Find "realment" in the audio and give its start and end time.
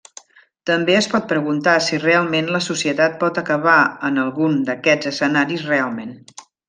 2.05-2.49, 5.75-6.17